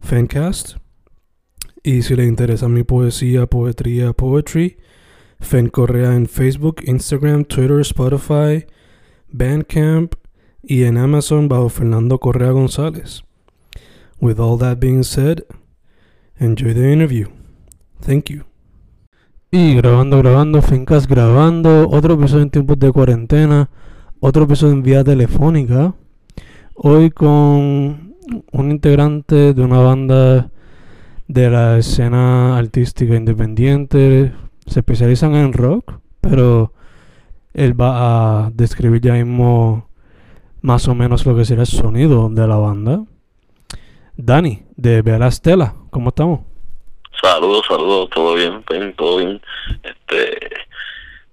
[0.00, 0.76] Fancast.
[1.82, 4.76] Y si le interesa mi poesía, poetría, poetry,
[5.40, 8.66] Fen Correa en Facebook, Instagram, Twitter, Spotify,
[9.30, 10.14] Bandcamp
[10.62, 13.22] y en Amazon bajo Fernando Correa González.
[14.20, 15.44] With all that being said,
[16.38, 17.28] enjoy the interview.
[18.00, 18.44] Thank you.
[19.50, 23.70] Y grabando, grabando, Fincas grabando, otro episodio en tiempos de cuarentena,
[24.20, 25.94] otro episodio en vía telefónica.
[26.74, 28.07] Hoy con
[28.52, 30.50] un integrante de una banda
[31.26, 34.32] de la escena artística independiente.
[34.66, 36.72] Se especializan en rock, pero
[37.54, 39.88] él va a describir ya mismo
[40.60, 43.04] más o menos lo que será el sonido de la banda.
[44.16, 46.40] Dani, de Vera Estela, ¿cómo estamos?
[47.20, 49.40] Saludos, saludos, todo bien, bien, todo bien.
[49.82, 50.38] Este,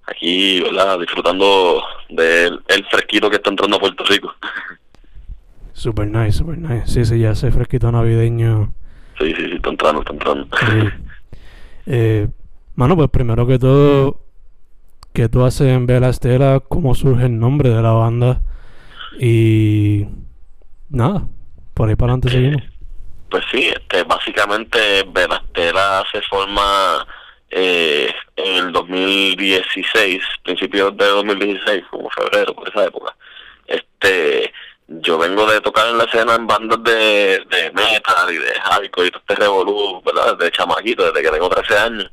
[0.07, 0.99] aquí, ¿verdad?
[0.99, 4.33] Disfrutando del el fresquito que está entrando a Puerto Rico.
[5.75, 6.87] Super nice, super nice.
[6.87, 8.73] Sí, sí, ya ese fresquito navideño.
[9.19, 10.47] Sí, sí, sí, está entrando, está entrando.
[10.57, 10.89] Sí.
[11.87, 12.27] Eh,
[12.75, 14.21] mano, pues primero que todo,
[15.13, 16.61] ¿qué tú haces en Vela Estela?
[16.67, 18.41] ¿Cómo surge el nombre de la banda?
[19.19, 20.07] Y
[20.89, 21.27] nada,
[21.73, 22.63] por ahí para adelante seguimos.
[23.29, 24.79] Pues sí, este, básicamente
[25.11, 27.05] Velastela se forma
[27.49, 33.14] eh, en el 2016, principios de 2016, como febrero, por esa época.
[35.05, 39.07] Yo vengo de tocar en la escena en bandas de, de metal y de hardcore
[39.07, 40.35] y todo este revolú, ¿verdad?
[40.35, 42.09] Desde chamaquito, desde que tengo 13 años.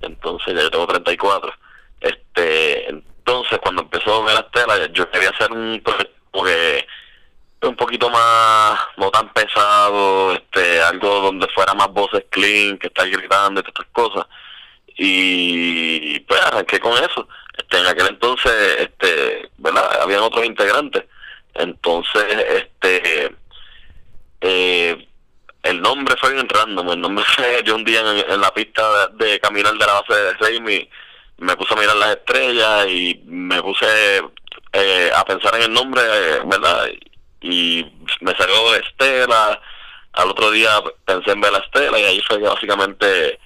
[0.00, 1.52] Entonces ya yo tengo 34.
[2.00, 6.12] Este, entonces cuando empezó Velastela, yo quería hacer un proyecto
[7.62, 13.08] un poquito más, no tan pesado, este, algo donde fuera más voces clean, que estar
[13.08, 14.26] gritando y todas estas cosas.
[14.98, 17.28] Y pues arranqué con eso.
[17.56, 20.02] Este, en aquel entonces, este, ¿verdad?
[20.02, 21.04] Habían otros integrantes.
[21.54, 23.36] Entonces, este,
[24.40, 25.08] eh,
[25.62, 26.90] el nombre fue bien random.
[26.90, 30.32] El nombre fue, yo un día en, la pista de, caminar de la base de
[30.34, 30.88] Raimi,
[31.38, 33.86] me puse a mirar las estrellas y me puse
[34.72, 36.02] eh, a pensar en el nombre,
[36.44, 36.88] ¿verdad?
[37.42, 37.84] y
[38.20, 39.60] me salió Estela,
[40.12, 40.70] al otro día
[41.04, 43.38] pensé en ver la Estela y ahí fue que básicamente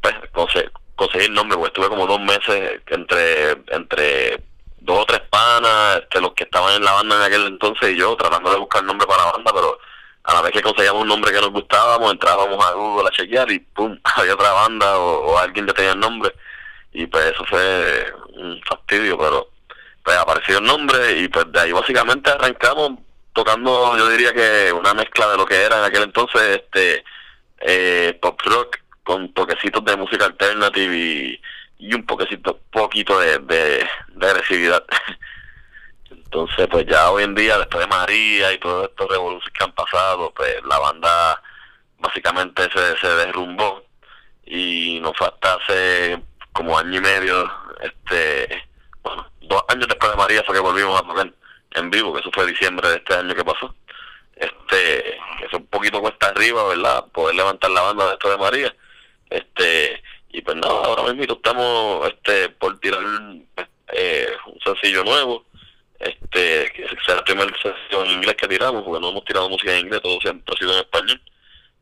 [0.00, 4.40] pues, conseguí, el nombre, porque estuve como dos meses entre entre
[4.84, 7.96] dos o tres panas, este, los que estaban en la banda en aquel entonces y
[7.96, 9.78] yo tratando de buscar nombre para la banda, pero
[10.24, 13.50] a la vez que conseguíamos un nombre que nos gustábamos, entrábamos a Google a chequear
[13.50, 16.32] y pum, había otra banda o, alguien que tenía el nombre.
[16.92, 19.48] Y pues eso fue un fastidio, pero
[20.02, 22.92] pues apareció el nombre y pues de ahí básicamente arrancamos
[23.32, 27.04] tocando, yo diría que una mezcla de lo que era en aquel entonces este
[27.60, 31.40] eh, pop rock con toquecitos de música alternative y,
[31.84, 33.86] y un poquecito, poquito de, de,
[34.26, 34.82] agresividad.
[36.10, 39.72] Entonces, pues ya hoy en día, después de María y todos estos revoluciones que han
[39.72, 41.42] pasado, pues la banda
[41.98, 43.84] básicamente se, se derrumbó
[44.46, 46.22] y nos fue hace
[46.52, 47.52] como año y medio,
[47.82, 48.66] este,
[49.02, 51.30] bueno, dos años después de María fue que volvimos a tocar
[51.72, 53.74] en vivo, que eso fue diciembre de este año que pasó.
[54.36, 57.04] Este, que es un poquito cuesta arriba, ¿verdad?
[57.12, 58.74] Poder levantar la banda de esto de María.
[59.28, 60.02] Este,
[60.34, 63.00] y pues nada, ahora mismo estamos este por tirar
[63.92, 65.44] eh, un sencillo nuevo.
[66.00, 69.72] Este, que será el primer sencillo en inglés que tiramos, porque no hemos tirado música
[69.72, 71.22] en inglés, todo siempre ha sido en español.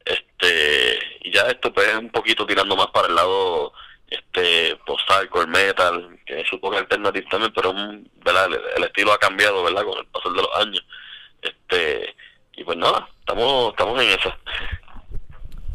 [0.05, 3.73] Este, y ya esto pues es un poquito tirando más para el lado
[4.11, 7.73] este post-hardcore metal, que es un poco alternativo también, pero
[8.23, 8.51] ¿verdad?
[8.77, 9.85] El, estilo ha cambiado, ¿verdad?
[9.85, 10.85] Con el paso de los años.
[11.41, 12.15] Este,
[12.55, 14.35] y pues nada, estamos, estamos en eso.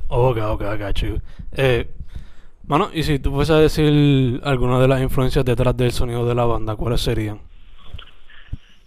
[0.10, 1.22] Ok, ok, I
[1.58, 1.90] Eh,
[2.68, 6.36] bueno, y si tú fueses a decir alguna de las influencias detrás del sonido de
[6.36, 7.42] la banda, ¿cuáles serían?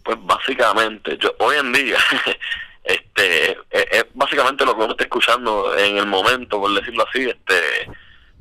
[0.04, 1.96] Pues básicamente, yo hoy en día,
[2.84, 7.90] este, es básicamente lo que uno está escuchando en el momento, por decirlo así, este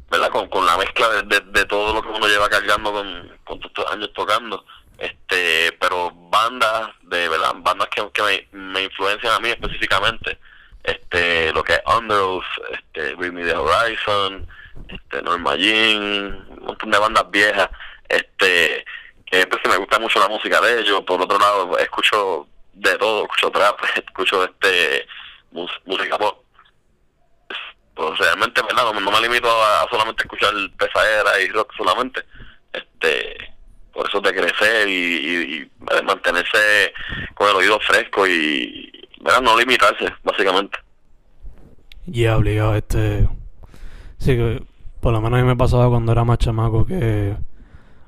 [0.09, 0.29] ¿verdad?
[0.29, 3.91] Con, con la mezcla de, de, todo lo que uno lleva cargando con, con estos
[3.91, 4.65] años tocando.
[4.97, 10.37] este Pero bandas, de verdad, bandas que, que me, influencian a mí específicamente,
[10.83, 14.47] este lo que es Underoath, este, Bring Me The Horizon,
[14.87, 17.69] este, Norma Jean, un montón de bandas viejas,
[18.07, 18.85] este
[19.29, 21.01] que pues, me gusta mucho la música de ellos.
[21.01, 25.07] Por otro lado, escucho de todo, escucho trap, escucho este
[25.51, 26.43] música pop.
[27.93, 32.23] Pues realmente verdad no, me limito a, solamente escuchar pesadera y rock solamente.
[32.71, 33.53] Este
[33.91, 35.69] por eso de crecer y,
[36.03, 36.93] mantenerse
[37.33, 38.89] con el oído fresco y
[39.19, 39.41] ¿verdad?
[39.41, 40.77] no limitarse básicamente.
[42.07, 43.27] Y yeah, obligado este
[44.19, 44.61] sí que
[45.01, 47.35] por lo menos a mí me pasaba cuando era más chamaco que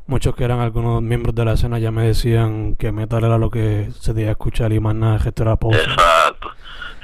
[0.07, 3.49] muchos que eran algunos miembros de la escena ya me decían que metal era lo
[3.49, 6.51] que se debía escuchar y más nada que esto era exacto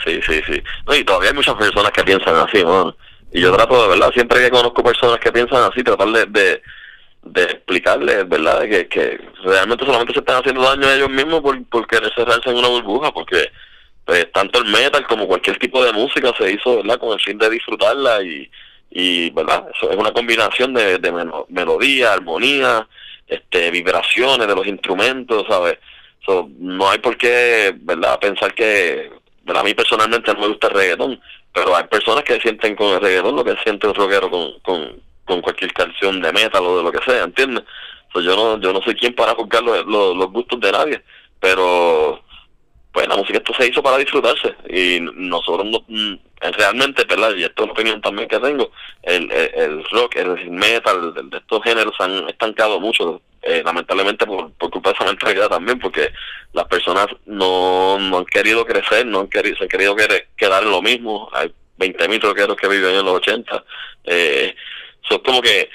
[0.06, 0.64] Sí, sí, sí.
[0.98, 2.96] y todavía hay muchas personas que piensan así, ¿no?
[3.34, 4.12] Y yo trato de, ¿verdad?
[4.14, 6.62] Siempre que conozco personas que piensan así, tratar de,
[7.24, 8.62] de, explicarles, ¿verdad?
[8.62, 12.50] Que, que realmente solamente se están haciendo daño a ellos mismos por, por querer cerrarse
[12.50, 13.52] una burbuja, porque
[14.06, 17.00] pues, tanto el metal como cualquier tipo de música se hizo, ¿verdad?
[17.00, 18.50] Con el fin de disfrutarla y,
[18.90, 19.68] y ¿verdad?
[19.76, 22.88] Eso es una combinación de, melodía, armonía,
[23.28, 25.78] este, vibraciones de los instrumentos, ¿sabes?
[26.60, 28.20] no hay por qué, ¿verdad?
[28.20, 29.10] Pensar que
[29.48, 31.22] a mí personalmente no me gusta el reggaetón,
[31.54, 35.02] pero hay personas que sienten con el reggaetón lo que siente un rockero con, con,
[35.24, 37.64] con cualquier canción de metal o de lo que sea, ¿entiendes?
[38.22, 41.04] yo no yo no soy quien para juzgar los, gustos de nadie,
[41.40, 42.24] pero
[42.98, 46.16] pues la música esto se hizo para disfrutarse y nosotros no, mm,
[46.58, 47.32] realmente, ¿verdad?
[47.36, 48.72] Y esto es una opinión también que tengo,
[49.04, 54.72] el, el, rock, el metal, de estos géneros han estancado mucho eh, lamentablemente por, por
[54.72, 56.12] culpa de esa mentalidad también, porque
[56.54, 59.96] las personas no, no han querido crecer, no han querido, se han querido
[60.36, 61.30] quedar en lo mismo.
[61.34, 63.64] Hay 20.000 rockeros que viven en los 80.
[64.06, 64.56] Eh,
[65.08, 65.70] son como que,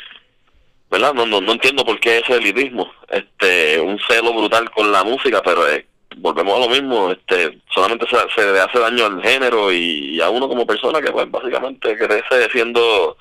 [0.90, 1.14] ¿verdad?
[1.14, 5.40] No, no, no entiendo por qué ese elitismo, este, un celo brutal con la música,
[5.40, 5.86] pero eh,
[6.18, 10.30] volvemos a lo mismo, este, solamente se, se le hace daño al género y, a
[10.30, 13.16] uno como persona que pues básicamente crece siendo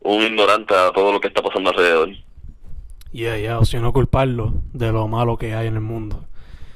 [0.00, 2.10] un ignorante a todo lo que está pasando alrededor.
[3.12, 6.24] Yeah, yeah, o si no culparlo de lo malo que hay en el mundo.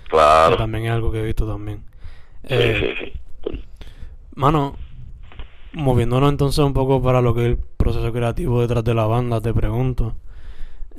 [0.08, 0.56] Claro.
[0.56, 1.84] también es algo que he visto también.
[2.44, 3.12] Eh,
[4.34, 4.76] Mano,
[5.72, 9.40] moviéndonos entonces un poco para lo que es el proceso creativo detrás de la banda,
[9.40, 10.16] te pregunto.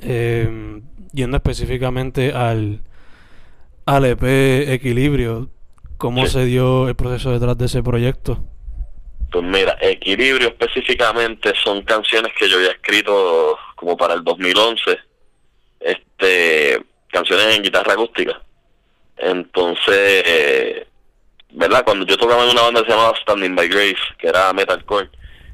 [0.00, 0.80] Eh,
[1.12, 2.80] yendo específicamente al,
[3.86, 4.22] al EP
[4.68, 5.50] Equilibrio,
[5.98, 8.44] ¿cómo se dio el proceso detrás de ese proyecto?
[9.30, 14.98] Pues mira, Equilibrio específicamente son canciones que yo había escrito como para el 2011
[15.80, 18.40] este canciones en guitarra acústica.
[19.16, 20.86] Entonces, eh,
[21.50, 21.84] ¿verdad?
[21.84, 25.10] Cuando yo tocaba en una banda que se llamaba Standing by Grace, que era metalcore,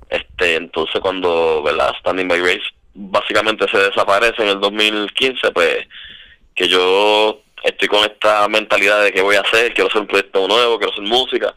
[0.08, 1.94] este, entonces cuando, ¿verdad?
[2.00, 2.62] Standing by Grace
[2.94, 5.86] básicamente se desaparece en el 2015, pues
[6.54, 10.46] que yo estoy con esta mentalidad de que voy a hacer, quiero hacer un proyecto
[10.46, 11.54] nuevo, quiero hacer música,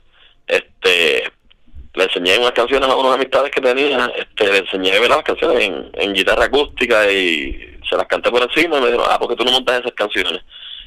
[0.48, 1.31] este
[1.94, 5.18] le enseñé unas canciones a unas amistades que tenía, este, le enseñé ¿verdad?
[5.18, 9.07] las canciones en, en guitarra acústica y se las canté por encima y me dijeron,
[9.09, 10.42] ah, porque tú no montas esas canciones?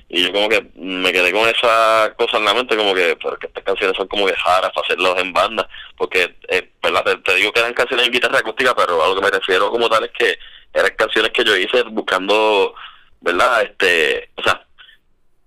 [0.08, 3.46] Y yo como que me quedé con esa cosa en la mente, como que, porque
[3.46, 7.19] estas canciones son como que para hacerlas en banda, porque, eh, ¿verdad?
[7.25, 9.88] Te, digo que eran canciones en guitarra acústica, pero a lo que me refiero como
[9.88, 10.38] tal es que
[10.73, 12.75] eran canciones que yo hice buscando,
[13.21, 13.62] ¿verdad?
[13.62, 14.64] Este, o sea,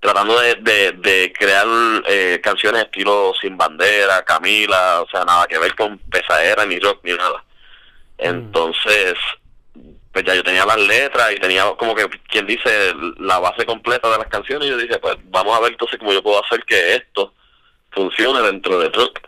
[0.08, 1.68] tratando de, de, crear
[2.08, 7.02] eh, canciones estilo Sin Bandera, Camila, o sea, nada que ver con pesadera, ni rock,
[7.04, 7.44] ni nada.
[8.18, 8.26] Mm.
[8.26, 9.16] Entonces,
[10.14, 14.10] pues ya yo tenía las letras y tenía como que, quien dice, la base completa
[14.10, 16.64] de las canciones y yo dije, pues vamos a ver entonces cómo yo puedo hacer
[16.64, 17.34] que esto
[17.92, 19.20] funcione dentro de rock.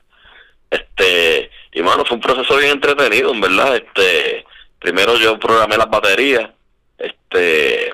[0.71, 3.75] Este, y bueno, fue un proceso bien entretenido, en verdad.
[3.75, 4.45] Este,
[4.79, 6.49] primero yo programé las baterías,
[6.97, 7.93] este,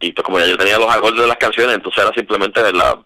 [0.00, 2.98] y pues como ya yo tenía los acordes de las canciones, entonces era simplemente, ¿verdad?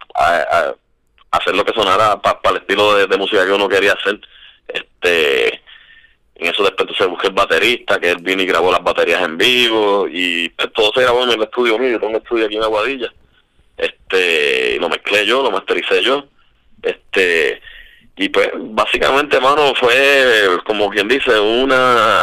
[1.31, 4.21] hacer lo que sonara para el estilo de, música que uno quería hacer.
[4.67, 5.63] Este,
[6.35, 9.39] en eso después se busqué el baterista, que él vino y grabó las baterías en
[9.39, 12.57] vivo, y pues, todo se grabó en el estudio mío, yo tengo un estudio aquí
[12.57, 13.13] en Aguadilla.
[13.77, 16.27] Este, lo mezclé yo, lo mastericé yo.
[16.83, 17.61] Este,
[18.17, 22.23] y pues básicamente, mano, fue como quien dice, una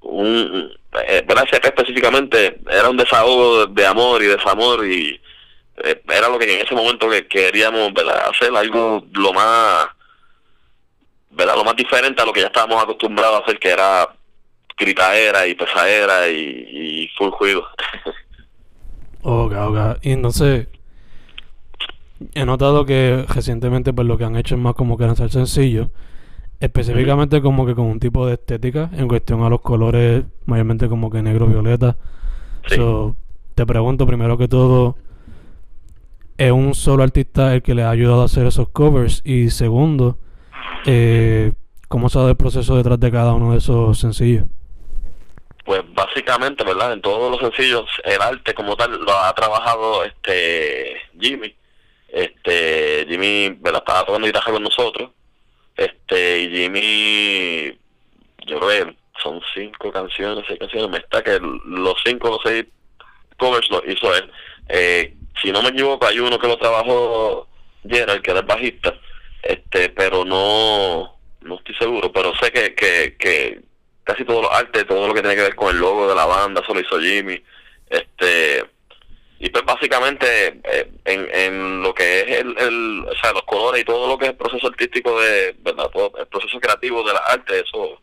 [0.00, 0.70] un
[1.06, 5.20] eh, gracias específicamente era un desahogo de amor y desamor y
[5.82, 7.92] eh, era lo que en ese momento que queríamos
[8.30, 9.88] hacer algo lo más
[11.36, 11.56] ¿verdad?
[11.56, 14.08] Lo más diferente a lo que ya estábamos acostumbrados a hacer, que era
[14.76, 17.66] gritaera y pesadera y, y full juego.
[19.22, 19.78] ok, ok.
[20.02, 20.68] Y entonces,
[22.34, 25.90] he notado que recientemente pues lo que han hecho es más como que lanzar sencillo.
[26.60, 31.10] Específicamente como que con un tipo de estética en cuestión a los colores, mayormente como
[31.10, 31.96] que negro, violeta.
[32.66, 32.76] Sí.
[32.76, 33.16] So,
[33.54, 34.96] te pregunto primero que todo,
[36.38, 39.20] ¿es un solo artista el que le ha ayudado a hacer esos covers?
[39.24, 40.18] Y segundo,
[40.86, 41.52] eh,
[41.88, 44.46] ¿cómo se ha dado el proceso detrás de cada uno de esos sencillos?
[45.64, 46.92] Pues básicamente, ¿verdad?
[46.92, 51.54] En todos los sencillos, el arte como tal lo ha trabajado este Jimmy.
[52.08, 53.82] Este Jimmy, ¿verdad?
[53.86, 55.10] Estaba tocando guitarra con nosotros.
[56.34, 57.78] Este, y Jimmy,
[58.46, 62.64] yo creo que son cinco canciones, seis canciones, me está que los cinco o seis
[63.38, 64.30] covers los hizo él.
[64.68, 67.48] Eh, si no me equivoco, hay uno que lo trabajó
[67.88, 68.94] Gerald, que era el bajista,
[69.42, 73.60] este, pero no, no estoy seguro, pero sé que, que,
[74.04, 76.26] casi todos los artes, todo lo que tiene que ver con el logo de la
[76.26, 77.42] banda, eso lo hizo Jimmy.
[77.88, 78.64] Este,
[79.38, 83.82] y pues básicamente eh, en, en lo que es el, el, o sea, los colores
[83.82, 85.90] y todo lo que es el proceso artístico de, ¿verdad?
[85.92, 88.00] Todo el proceso creativo de la arte, eso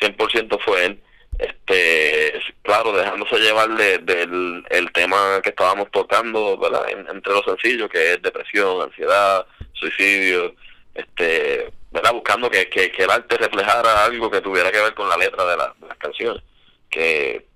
[0.00, 1.00] 100% fue él.
[1.38, 6.88] Este, claro, dejándose llevar de, del el tema que estábamos tocando, ¿verdad?
[6.90, 10.54] En- entre los sencillos, que es depresión, ansiedad, suicidio,
[10.94, 12.12] este, ¿verdad?
[12.12, 15.44] Buscando que, que, que el arte reflejara algo que tuviera que ver con la letra
[15.44, 16.42] de, de las canciones.
[16.90, 17.46] Que,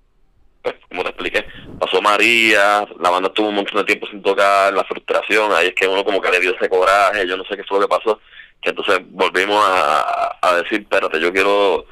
[0.61, 1.45] pues, como te expliqué,
[1.79, 5.75] pasó María, la banda estuvo un montón de tiempo sin tocar, la frustración, ahí es
[5.75, 7.95] que uno como que le dio ese coraje, yo no sé qué fue lo que
[7.95, 8.19] pasó,
[8.61, 11.85] que entonces volvimos a, a decir, espérate, yo quiero, o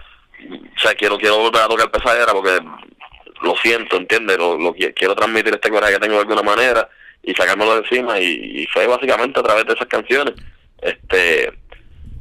[0.81, 2.59] sea, quiero, quiero volver a tocar pesadera porque
[3.41, 4.37] lo siento, ¿entiendes?
[4.37, 6.89] Lo, lo qui- quiero transmitir este coraje que tengo de alguna manera
[7.23, 10.33] y sacármelo de encima y, y fue básicamente a través de esas canciones,
[10.81, 11.53] este,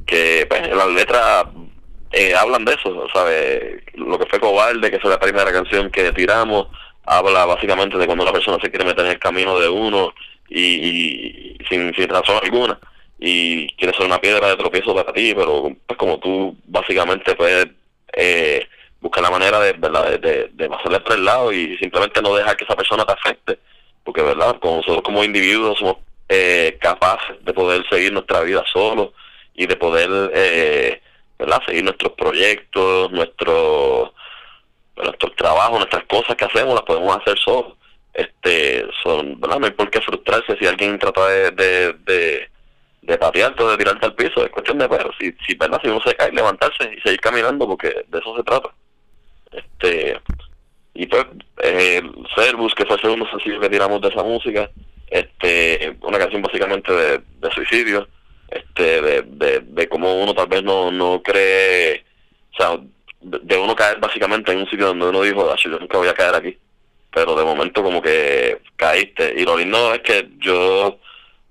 [0.05, 1.45] que pues, las letras
[2.11, 3.81] eh, hablan de eso, ¿sabes?
[3.95, 6.67] Lo que fue Cobarde, que fue la primera canción que tiramos,
[7.05, 10.13] habla básicamente de cuando una persona se quiere meter en el camino de uno
[10.49, 12.79] y, y- y sin, sin razón alguna
[13.19, 17.67] y quiere ser una piedra de tropiezo para ti, pero pues como tú básicamente puedes
[18.13, 18.67] eh,
[19.01, 20.11] buscar la manera de, ¿verdad?
[20.11, 23.13] de, de, de pasarle por el lado y simplemente no dejar que esa persona te
[23.13, 23.59] afecte,
[24.03, 25.97] porque verdad, como nosotros como individuos somos
[26.29, 29.09] eh, capaces de poder seguir nuestra vida solos
[29.55, 31.01] y de poder eh,
[31.37, 31.61] ¿verdad?
[31.65, 34.11] seguir nuestros proyectos, nuestros
[34.95, 37.73] nuestros trabajos, nuestras cosas que hacemos las podemos hacer solos.
[38.13, 39.59] Este, son, ¿verdad?
[39.59, 42.49] No hay por qué frustrarse si alguien trata de, de, de,
[43.03, 45.89] de patearte o de tirarte al piso, es cuestión de pero si, si verdad, si
[45.89, 48.69] uno se cae, levantarse y seguir caminando porque de eso se trata.
[49.51, 50.19] Este,
[50.95, 51.25] y pues
[51.61, 52.01] eh,
[52.35, 54.69] Servus, que fue el segundo sencillo que tiramos de esa música,
[55.11, 58.07] este, una canción básicamente de, de suicidio,
[58.49, 59.01] este,
[59.97, 62.05] cómo uno tal vez no, no cree,
[62.53, 62.79] o sea,
[63.21, 66.13] de, uno caer básicamente en un sitio donde uno dijo, "Acho, yo nunca voy a
[66.13, 66.57] caer aquí,
[67.11, 70.99] pero de momento como que caíste, y lo lindo es que yo,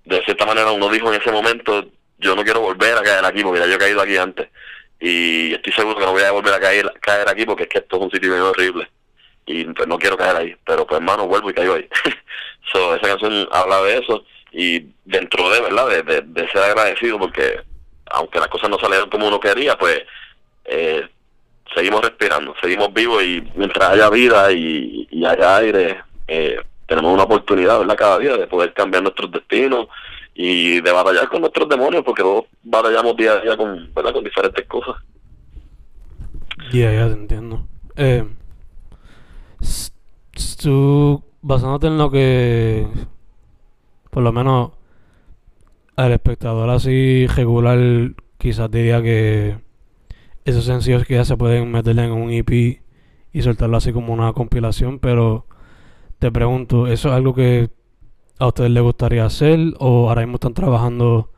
[0.05, 1.87] de cierta manera uno dijo en ese momento,
[2.19, 4.49] yo no quiero volver a caer aquí porque ya yo he caído aquí antes,
[5.01, 7.79] y estoy seguro que no voy a volver a caer, caer aquí porque es que
[7.79, 8.89] esto es un sitio bien horrible.
[9.49, 11.89] Y pues no quiero caer ahí, pero pues hermano vuelvo y caigo ahí.
[12.73, 14.25] so, esa canción habla de eso.
[14.53, 15.89] Y dentro de, ¿verdad?
[15.89, 17.61] De, de ser agradecido porque
[18.11, 20.03] aunque las cosas no salieron como uno quería, pues
[20.65, 21.09] eh,
[21.75, 27.79] seguimos respirando, seguimos vivos y mientras haya vida y, haya aire, eh, tenemos una oportunidad,
[27.79, 27.97] ¿verdad?
[27.97, 29.89] Cada día de poder cambiar nuestros destinos
[30.35, 34.13] y de batallar con nuestros demonios porque todos batallamos día a día con, ¿verdad?
[34.13, 34.97] Con diferentes cosas.
[36.73, 37.67] Ya, ya te entiendo.
[37.97, 38.25] Eh,
[41.43, 42.89] basándote en lo que,
[44.11, 44.73] por lo menos,
[45.97, 47.79] al espectador así regular,
[48.39, 49.57] quizás diría que
[50.45, 52.81] esos sencillos que ya se pueden meter en un EP
[53.33, 55.47] y soltarlo así como una compilación, pero
[56.19, 57.69] te pregunto, ¿eso es algo que
[58.39, 61.31] a ustedes les gustaría hacer o ahora mismo están trabajando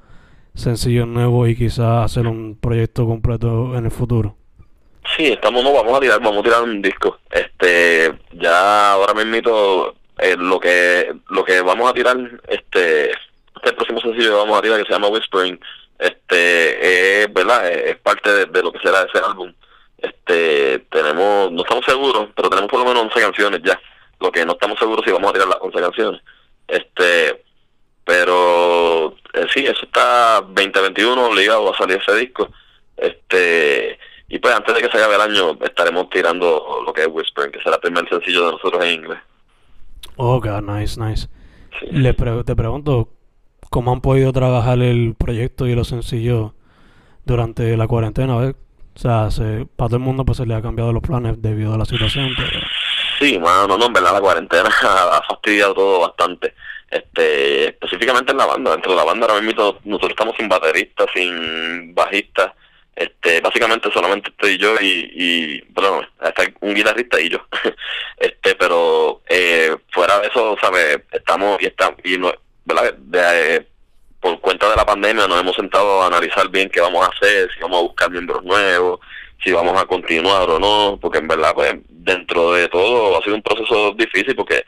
[0.54, 4.36] sencillos nuevos y quizás hacer un proyecto completo en el futuro?
[5.16, 7.18] Sí, estamos, no, vamos a tirar, vamos a tirar un disco.
[7.30, 12.16] Este, ya ahora mismo eh, lo que lo que vamos a tirar,
[12.48, 13.10] este,
[13.62, 15.60] este próximo sencillo que vamos a tirar que se llama Whispering,
[15.98, 19.52] este, es, verdad, es, es parte de, de lo que será ese álbum.
[19.98, 23.80] Este, tenemos, no estamos seguros, pero tenemos por lo menos 11 canciones ya.
[24.20, 26.22] Lo que no estamos seguros si vamos a tirar las 11 canciones.
[26.68, 27.44] Este,
[28.04, 32.48] pero eh, sí, eso está 2021 obligado a salir ese disco.
[32.96, 33.98] Este,
[34.28, 37.52] y pues antes de que se acabe el año estaremos tirando lo que es Whispering,
[37.52, 39.18] que será el primer sencillo de nosotros en inglés.
[40.16, 41.28] Oh, God, nice, nice.
[41.80, 41.86] Sí.
[41.92, 43.08] Le pre- te pregunto,
[43.70, 46.52] ¿cómo han podido trabajar el proyecto y los sencillos
[47.24, 48.36] durante la cuarentena?
[48.36, 48.54] ¿ves?
[48.96, 51.74] O sea, se, para todo el mundo pues se le ha cambiado los planes debido
[51.74, 52.60] a la situación, pero...
[53.20, 56.54] Sí, mano, no, en verdad la cuarentena ha fastidiado todo bastante.
[56.90, 61.04] este específicamente en la banda dentro de la banda ahora mismo nosotros estamos sin baterista
[61.14, 62.54] sin bajista
[62.96, 67.38] este básicamente solamente estoy yo y, y bueno está un guitarrista y yo
[68.16, 72.32] este pero eh, fuera de eso sabes estamos y estamos y no
[72.98, 73.66] de, eh,
[74.20, 77.50] por cuenta de la pandemia nos hemos sentado a analizar bien qué vamos a hacer
[77.52, 79.00] si vamos a buscar miembros nuevos
[79.42, 83.36] si vamos a continuar o no porque en verdad pues dentro de todo ha sido
[83.36, 84.64] un proceso difícil porque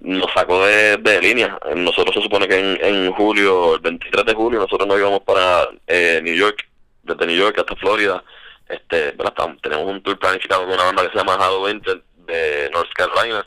[0.00, 1.58] nos sacó de, de línea.
[1.74, 5.68] Nosotros se supone que en, en julio, el 23 de julio, nosotros nos íbamos para
[5.86, 6.68] eh, New York,
[7.02, 8.22] desde New York hasta Florida.
[8.68, 9.14] Este,
[9.62, 13.46] tenemos un tour planificado con una banda que se llama Hado Winter de North Carolina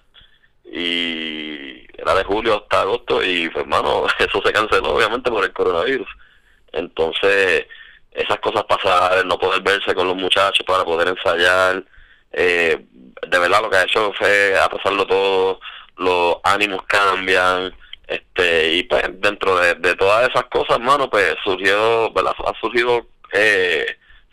[0.66, 5.54] y era de julio hasta agosto y pues hermano eso se canceló obviamente por el
[5.54, 6.08] coronavirus.
[6.74, 7.68] Entonces
[8.12, 11.84] esas cosas pasaron no poder verse con los muchachos para poder ensayar
[12.34, 12.86] eh,
[13.28, 15.60] de verdad lo que ha hecho fue a todo
[15.98, 17.76] los ánimos cambian,
[18.08, 23.86] este y pues dentro de, todas esas cosas, hermano, pues surgió, ha surgido eh,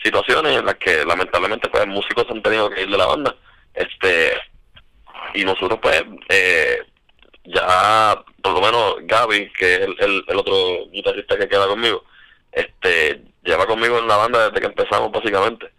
[0.03, 3.35] situaciones en las que lamentablemente pues músicos han tenido que ir de la banda,
[3.75, 4.33] este
[5.35, 6.79] y nosotros pues eh,
[7.49, 12.05] ya por lo menos Gaby, que es el, el, otro guitarrista que queda conmigo,
[12.53, 15.71] este lleva conmigo en la banda desde que empezamos básicamente.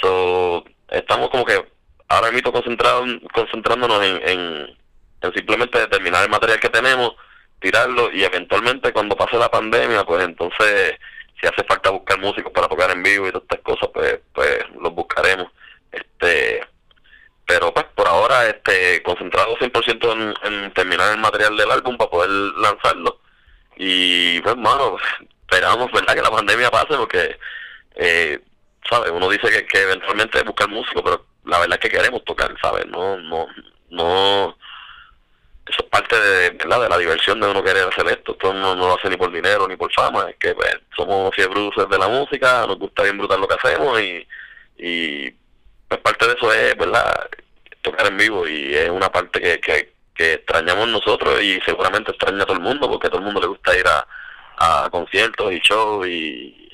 [0.00, 1.64] So, estamos como que
[2.08, 4.76] ahora mismo concentrados concentrándonos en
[5.22, 7.14] en simplemente determinar el material que tenemos,
[7.60, 10.98] tirarlo y eventualmente cuando pase la pandemia, pues entonces
[11.40, 14.58] si hace falta buscar músicos para tocar en vivo y todas estas cosas, pues pues
[14.80, 15.48] los buscaremos.
[15.90, 16.66] Este
[17.46, 22.10] pero pues por ahora este concentrado 100% en, en terminar el material del álbum para
[22.10, 23.20] poder lanzarlo
[23.76, 24.96] y pues hermano
[25.42, 27.38] esperamos verdad que la pandemia pase porque
[27.96, 28.40] eh,
[28.88, 32.86] sabes uno dice que, eventualmente buscar músicos pero la verdad es que queremos tocar sabes
[32.86, 33.46] no no
[33.90, 34.56] no
[35.66, 36.82] eso es parte de, ¿verdad?
[36.82, 38.32] de la diversión de uno querer hacer esto.
[38.32, 41.88] Esto no, lo hace ni por dinero ni por fama, es que pues, somos fiebruces
[41.88, 44.26] de la música, nos gusta bien brutal lo que hacemos y,
[44.76, 45.30] y
[45.92, 47.28] pues parte de eso es, ¿verdad?
[47.82, 52.44] Tocar en vivo y es una parte que, que, que extrañamos nosotros y seguramente extraña
[52.44, 54.06] a todo el mundo porque a todo el mundo le gusta ir a,
[54.84, 56.70] a conciertos y shows y,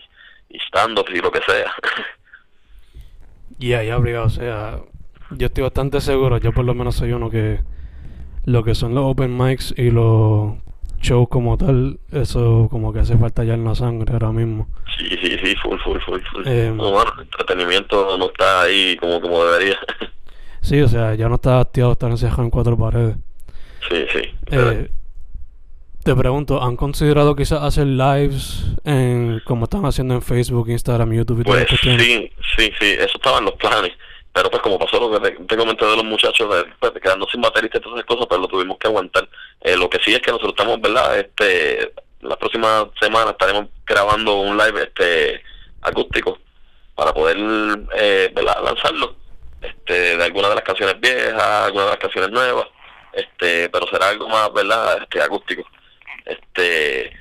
[0.51, 1.75] y stand-ups y lo que sea.
[3.61, 4.79] Y ahí obligado, o sea,
[5.31, 7.59] yo estoy bastante seguro, yo por lo menos soy uno que
[8.45, 10.55] lo que son los open mics y los
[11.01, 14.69] shows como tal, eso como que hace falta ya en la sangre ahora mismo.
[14.97, 16.21] Sí, sí, sí, full, full, full.
[16.33, 16.43] full.
[16.47, 19.79] Eh, bueno, el entretenimiento no está ahí como, como debería.
[20.61, 23.17] sí, o sea, ya no está activado estar encerrado en cuatro paredes.
[23.89, 24.23] Sí, sí.
[24.51, 24.91] Eh,
[26.03, 31.41] te pregunto, ¿han considerado quizás hacer lives en como están haciendo en Facebook, Instagram, YouTube
[31.41, 33.93] y pues, Sí, sí, sí, eso estaba en los planes.
[34.33, 37.41] Pero pues como pasó lo que te, comenté de los muchachos, de, pues, quedando sin
[37.41, 39.29] baterista y todas esas cosas, pues lo tuvimos que aguantar.
[39.63, 41.19] Eh, lo que sí es que nosotros estamos, ¿verdad?
[41.19, 45.43] Este, la próxima semana estaremos grabando un live este
[45.83, 46.39] acústico
[46.95, 47.37] para poder
[47.97, 48.63] eh, ¿verdad?
[48.65, 49.17] lanzarlo
[49.61, 52.67] este, de algunas de las canciones viejas, algunas de las canciones nuevas,
[53.13, 54.99] este, pero será algo más, ¿verdad?
[55.03, 55.65] Este, acústico.
[56.25, 57.13] Este,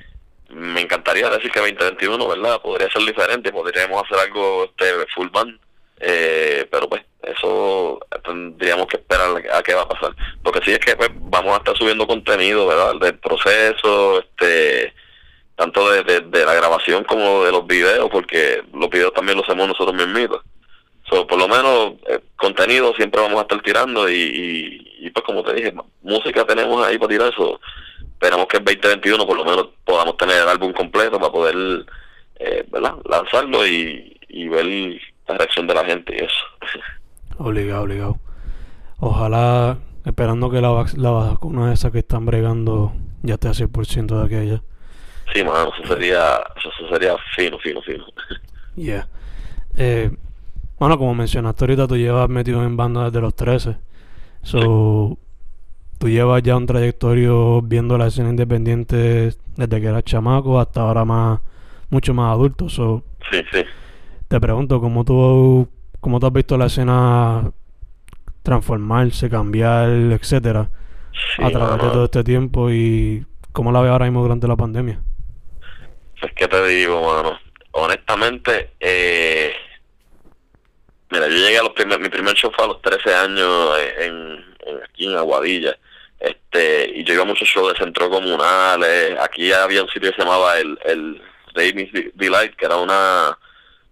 [0.50, 2.60] me encantaría decir que 2021, ¿verdad?
[2.60, 5.58] Podría ser diferente, podríamos hacer algo este, full band
[6.00, 10.14] eh, pero pues eso tendríamos que esperar a qué va a pasar.
[10.44, 12.94] Lo que sí es que pues vamos a estar subiendo contenido, ¿verdad?
[13.00, 14.94] Del proceso, este
[15.56, 20.06] tanto de, la grabación como de los videos, porque los videos también los hacemos nosotros
[20.06, 20.40] mismos.
[21.10, 25.42] So, por lo menos eh, contenido siempre vamos a estar tirando y, y, pues como
[25.42, 27.58] te dije, música tenemos ahí para tirar eso.
[28.00, 31.86] Esperamos que en 2021 por lo menos podamos tener el álbum completo para poder
[32.38, 32.94] eh, ¿verdad?
[33.04, 34.66] lanzarlo y, y ver
[35.28, 36.34] la reacción de la gente y eso.
[37.38, 38.18] Obligado, obligado.
[38.98, 44.24] Ojalá, esperando que la, la vacuna esa que están bregando ya esté a 100% de
[44.24, 44.62] aquella.
[45.32, 48.04] Sí, mano, eso sería, eso sería fino, fino, fino.
[48.76, 49.08] Yeah.
[49.76, 50.10] Eh,
[50.78, 53.76] bueno, como mencionaste ahorita, tú llevas metido en banda desde los 13.
[54.42, 55.18] So,
[55.98, 61.04] tú llevas ya un trayectorio viendo la escena independiente desde que eras chamaco hasta ahora
[61.04, 61.40] más,
[61.90, 62.68] mucho más adulto.
[62.68, 63.64] So, sí, sí.
[64.28, 65.68] Te pregunto, ¿cómo tú,
[66.00, 67.50] cómo tú has visto la escena
[68.42, 70.70] transformarse, cambiar, etcétera,
[71.38, 75.00] a través de todo este tiempo y cómo la ves ahora mismo durante la pandemia?
[76.20, 77.38] Pues, ¿qué te digo, mano?
[77.72, 79.54] Honestamente, eh,
[81.10, 84.44] mira, yo llegué a los primer, mi primer show fue a los 13 años en,
[84.84, 85.74] aquí en Aguadilla.
[86.20, 89.18] Este, y yo iba a muchos shows de centro comunales.
[89.20, 91.22] Aquí había un sitio que se llamaba el, el
[91.54, 93.38] Delight, que era una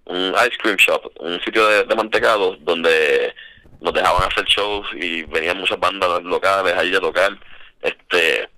[0.06, 3.34] un ice cream shop, un sitio de, mantecados donde
[3.80, 7.36] nos dejaban hacer shows y venían muchas bandas locales ahí a tocar.
[7.82, 8.48] Este,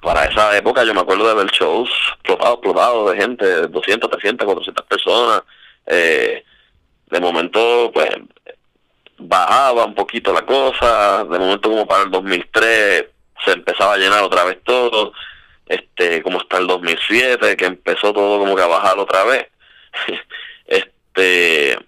[0.00, 4.46] para esa época yo me acuerdo de ver shows explotados, explotados de gente, 200, 300,
[4.46, 5.42] 400 personas.
[5.86, 6.44] Eh,
[7.10, 8.10] de momento, pues,
[9.18, 11.24] bajaba un poquito la cosa.
[11.24, 13.06] De momento, como para el 2003,
[13.44, 15.12] se empezaba a llenar otra vez todo.
[15.66, 19.48] Este, como hasta el 2007, que empezó todo como que a bajar otra vez.
[20.66, 21.78] este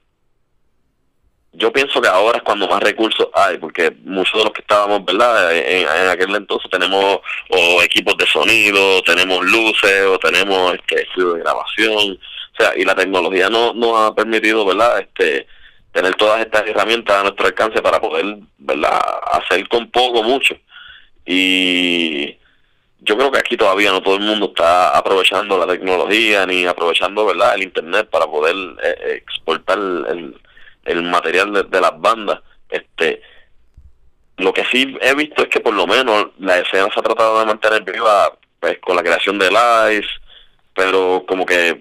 [1.58, 5.04] yo pienso que ahora es cuando más recursos hay, porque muchos de los que estábamos,
[5.04, 5.56] ¿verdad?
[5.56, 11.40] En, aquel entonces tenemos o equipos de sonido, tenemos luces, o tenemos este estudio de
[11.40, 15.00] grabación, o sea, y la tecnología no nos ha permitido, ¿verdad?
[15.00, 15.46] Este
[15.92, 19.00] tener todas estas herramientas a nuestro alcance para poder, ¿verdad?
[19.32, 20.54] Hacer con poco mucho.
[21.26, 22.38] Y
[23.00, 27.26] yo creo que aquí todavía no todo el mundo está aprovechando la tecnología ni aprovechando,
[27.26, 27.54] ¿verdad?
[27.54, 30.34] El internet para poder eh, exportar el
[30.88, 32.40] el material de, las bandas.
[32.68, 33.22] Este,
[34.38, 37.38] lo que sí he visto es que por lo menos la escena se ha tratado
[37.40, 40.08] de mantener viva pues con la creación de lives,
[40.74, 41.80] pero como que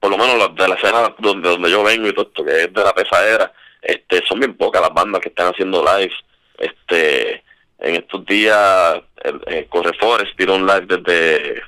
[0.00, 2.72] por lo menos de la escena donde donde yo vengo y todo esto que es
[2.72, 3.52] de la pesadera,
[3.82, 6.14] este son bien pocas las bandas que están haciendo lives.
[6.58, 7.44] Este
[7.80, 9.00] en estos días
[9.46, 11.62] eh, Correforest tiró un live desde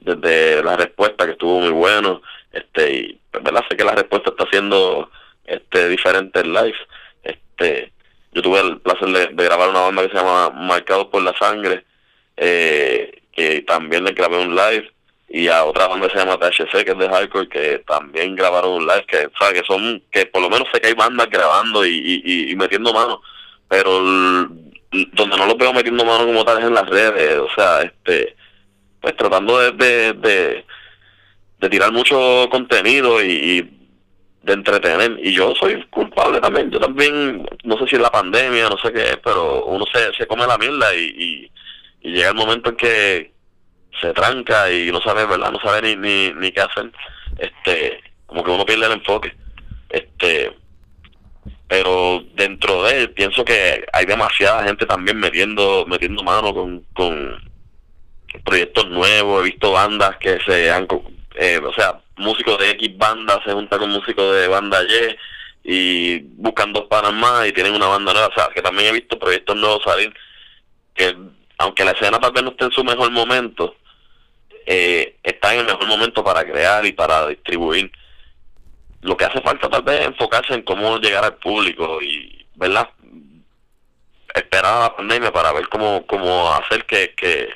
[0.00, 4.30] desde la respuesta que estuvo muy bueno, este y pues, verdad sé que la respuesta
[4.30, 5.10] está haciendo
[5.44, 6.76] este diferentes live.
[7.22, 7.92] Este,
[8.32, 11.84] yo tuve el placer de, grabar una banda que se llama Marcados por la Sangre,
[12.36, 14.90] eh, que también le grabé un live,
[15.28, 18.72] y a otra banda que se llama THC, que es de hardcore, que también grabaron
[18.72, 19.60] un live, que, ¿sabes?
[19.60, 23.22] que son, que por lo menos sé que hay bandas grabando y, y, metiendo mano,
[23.68, 23.98] pero
[25.12, 28.36] donde no los veo metiendo mano como tal es en las redes, o sea, este,
[29.00, 30.64] pues tratando de, de,
[31.58, 33.68] de, tirar mucho contenido y
[34.42, 35.18] de entretener.
[35.22, 36.70] Y yo soy culpable también.
[36.70, 40.26] Yo también, no sé si es la pandemia, no sé qué pero uno se, se
[40.26, 41.50] come la mierda y,
[42.02, 43.32] y, llega el momento en que
[44.00, 45.52] se tranca y no sabe, ¿verdad?
[45.52, 46.90] No sabe ni, ni, ni qué hacer.
[47.38, 49.34] Este, como que uno pierde el enfoque.
[49.88, 50.52] Este,
[51.72, 57.42] pero dentro de él pienso que hay demasiada gente también metiendo metiendo mano con, con
[58.44, 60.86] proyectos nuevos he visto bandas que se han
[61.36, 65.16] eh, o sea músicos de X banda se junta con músicos de banda Y
[65.64, 68.28] y buscan dos panas más y tienen una banda nueva.
[68.28, 70.12] O sea, que también he visto proyectos nuevos salir
[70.94, 71.16] que,
[71.58, 73.76] aunque la escena tal vez no esté en su mejor momento,
[74.66, 77.90] eh, está en el mejor momento para crear y para distribuir.
[79.02, 82.88] Lo que hace falta tal vez es enfocarse en cómo llegar al público y, ¿verdad?
[84.34, 87.48] Esperar a la pandemia para ver cómo, cómo hacer que, que,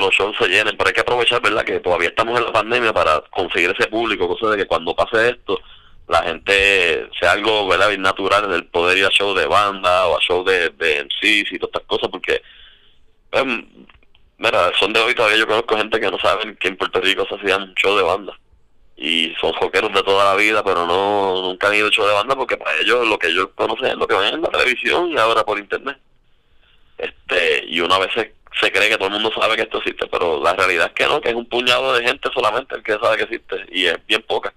[0.00, 1.64] los shows se llenen, pero hay que aprovechar, ¿verdad?
[1.64, 5.30] Que todavía estamos en la pandemia para conseguir ese público, cosa de que cuando pase
[5.30, 5.60] esto,
[6.08, 7.90] la gente sea algo, ¿verdad?
[7.98, 11.58] natural del poder ir a shows de banda o a shows de, de MCs y
[11.58, 12.40] todas estas cosas, porque,
[13.30, 13.44] pues,
[14.78, 17.34] son de hoy todavía yo conozco gente que no saben que en Puerto Rico se
[17.34, 18.38] hacían shows de banda.
[19.02, 22.36] Y son joqueros de toda la vida, pero no nunca han ido show de banda
[22.36, 25.16] porque para ellos lo que ellos conocen es lo que ven en la televisión y
[25.16, 25.98] ahora por internet.
[26.98, 30.42] Este, y una vez se cree que todo el mundo sabe que esto existe, pero
[30.42, 33.16] la realidad es que no, que es un puñado de gente solamente el que sabe
[33.16, 34.52] que existe y es bien poca.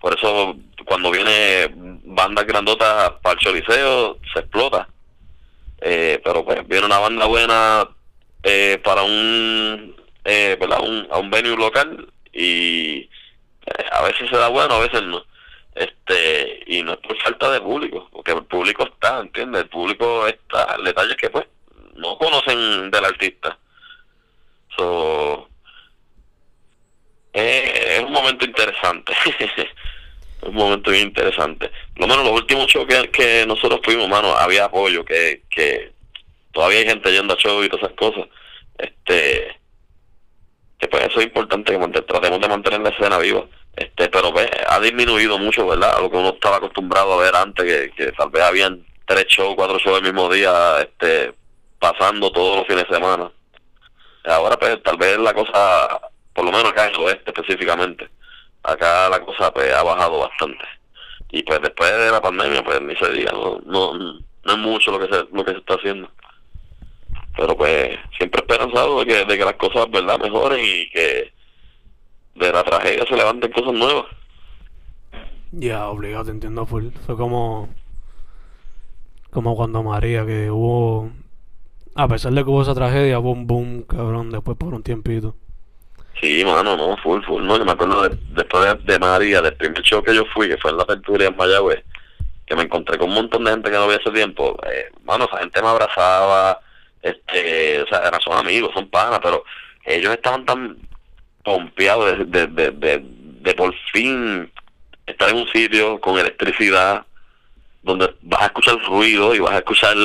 [0.00, 1.70] Por eso cuando viene
[2.04, 4.88] bandas grandotas para el choliseo se explota.
[5.80, 7.88] Eh, pero pues viene una banda buena
[8.42, 13.08] eh, para un, eh, un a un venue local y
[13.92, 15.24] a veces se da bueno, a veces no.
[15.74, 19.62] Este, y no es por falta de público, porque el público está, ¿entiendes?
[19.62, 21.46] El público está, el detalle es que pues
[21.94, 23.58] no conocen del artista.
[24.76, 25.48] So,
[27.32, 29.12] es un momento interesante.
[30.42, 31.70] un momento bien interesante.
[31.96, 35.92] Lo menos los últimos shows que, nosotros fuimos, mano, había apoyo, que, que
[36.52, 38.26] todavía hay gente yendo a shows y todas esas cosas.
[38.78, 39.59] Este,
[40.80, 43.44] que pues eso es importante, que tratemos de mantener la escena viva.
[43.76, 46.00] Este, pero ve, ha disminuido mucho, ¿verdad?
[46.00, 49.54] lo que uno estaba acostumbrado a ver antes, que, que tal vez habían tres shows,
[49.54, 51.34] cuatro shows el mismo día, este,
[51.78, 53.30] pasando todos los fines de semana.
[54.24, 56.00] Ahora pues tal vez la cosa,
[56.32, 58.08] por lo menos acá en el oeste específicamente,
[58.62, 60.64] acá la cosa pues ha bajado bastante.
[61.30, 64.90] Y pues después de la pandemia pues ni se diga, no, no, no es mucho
[64.92, 66.10] lo que se, lo que se está haciendo.
[67.36, 71.32] Pero pues siempre esperanzado de que, de que las cosas verdad mejoren y que
[72.34, 74.06] de la tragedia se levanten cosas nuevas.
[75.52, 77.68] Ya, obligado, te entiendo Fue como
[79.30, 81.10] como cuando María, que hubo
[81.94, 85.34] a pesar de que hubo esa tragedia, boom, boom, cabrón, después por un tiempito.
[86.20, 89.82] Sí, mano, no, full, full, no, yo me acuerdo de, después de, María, del primer
[89.82, 91.82] show que yo fui, que fue en la apertura en Mayagüez,
[92.46, 95.24] que me encontré con un montón de gente que no había hace tiempo, eh, mano,
[95.24, 96.60] esa gente me abrazaba,
[97.02, 99.44] este, o sea, son amigos, son panas, pero
[99.84, 100.76] ellos estaban tan
[101.42, 104.50] pompeados de, de, de, de, por fin
[105.06, 107.04] estar en un sitio con electricidad
[107.82, 109.96] donde vas a escuchar ruido y vas a escuchar,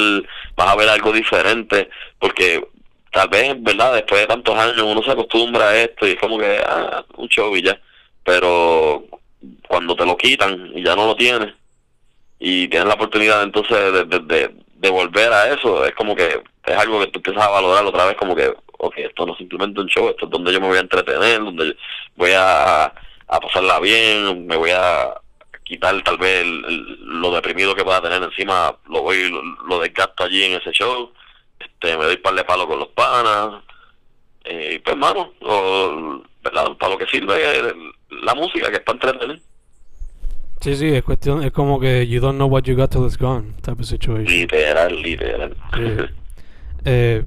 [0.55, 2.65] vas a ver algo diferente, porque
[3.11, 3.93] tal vez, ¿verdad?
[3.95, 7.27] Después de tantos años uno se acostumbra a esto y es como que, ah, un
[7.27, 7.77] show y ya,
[8.23, 9.03] pero
[9.67, 11.53] cuando te lo quitan y ya no lo tienes
[12.39, 16.77] y tienes la oportunidad entonces de, de, de volver a eso, es como que es
[16.77, 19.79] algo que tú empiezas a valorar otra vez como que, ok, esto no es simplemente
[19.79, 21.75] un show, esto es donde yo me voy a entretener, donde
[22.15, 25.13] voy a, a pasarla bien, me voy a
[25.63, 29.31] quitar tal vez lo deprimido que pueda tener encima, lo voy,
[29.67, 31.11] lo, desgasto allí en ese show,
[31.59, 33.63] este, me doy par de palo con los panas,
[34.43, 35.33] eh, y pues hermano,
[36.41, 37.73] para lo que sirve
[38.23, 39.39] la música, que es para entretener.
[40.61, 43.17] Sí, sí, es cuestión, es como que you don't know what you got till it's
[43.17, 44.25] gone, type of situation.
[44.25, 45.55] Literal, literal.
[46.85, 47.25] Eh,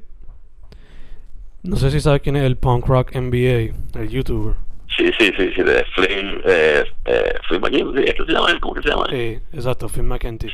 [1.62, 4.54] no sé si sabes quién es el Punk Rock NBA, el youtuber.
[4.96, 8.88] Sí, sí, sí, sí, de Flynn, eh, eh, Flynn McKenty, ¿qué se llama ¿Cómo se
[8.88, 10.48] llama Sí, exacto, Flynn McKenty.